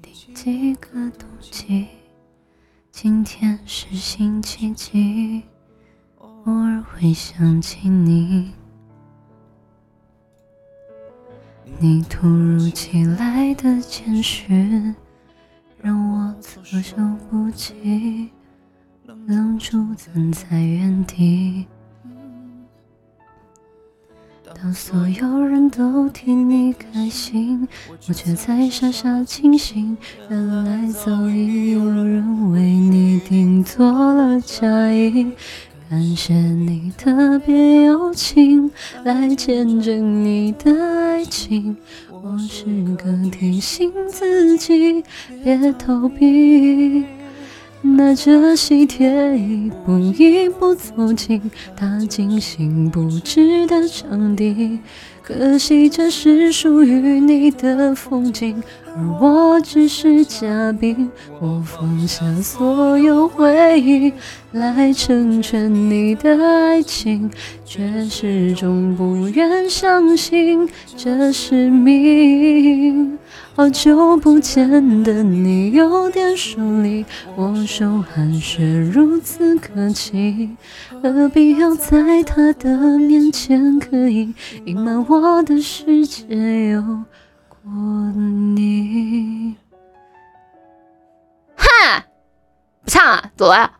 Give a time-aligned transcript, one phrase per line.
[0.00, 1.88] 第几个冬季？
[2.92, 5.42] 今天是星期几？
[6.18, 8.52] 偶尔会想起你。
[11.80, 14.94] 你突如其来的简讯，
[15.82, 16.96] 让我措手
[17.28, 18.30] 不及，
[19.26, 21.66] 愣住站在原地。
[24.60, 27.68] 当所有人都替你开心，
[28.08, 29.96] 我却在傻傻清醒。
[30.28, 35.30] 原来早已有人为你订做了嫁衣。
[35.88, 38.70] 感谢你特别有情，
[39.04, 41.76] 来见证你的爱情。
[42.10, 42.64] 我时
[42.98, 45.04] 刻提醒自己，
[45.44, 47.06] 别逃避。
[47.80, 51.40] 拿着喜帖，一步一步走进
[51.76, 54.80] 他精心布置的场地。
[55.22, 58.62] 可惜这是属于你的风景，
[58.96, 61.10] 而我只是嘉宾。
[61.38, 64.12] 我放下所有回忆，
[64.52, 67.30] 来成全你的爱情，
[67.66, 73.18] 却始终不愿相信这是命。
[73.58, 80.56] 好久不见的你，有点疏离，握手寒暄如此客气，
[81.02, 84.32] 何必要在他的面前刻意
[84.64, 86.80] 隐瞒我的世界有
[87.48, 87.68] 过
[88.54, 89.56] 你？
[91.56, 91.66] 哼，
[92.84, 93.77] 不唱了，走了。